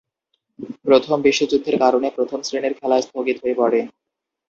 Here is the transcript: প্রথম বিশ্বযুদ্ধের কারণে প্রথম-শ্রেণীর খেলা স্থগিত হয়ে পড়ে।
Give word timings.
প্রথম 0.85 1.17
বিশ্বযুদ্ধের 1.21 1.75
কারণে 1.79 2.07
প্রথম-শ্রেণীর 2.17 2.73
খেলা 2.79 2.97
স্থগিত 3.01 3.37
হয়ে 3.43 3.59
পড়ে। 3.61 3.79